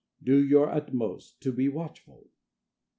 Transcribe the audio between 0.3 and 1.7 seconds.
your utmost and be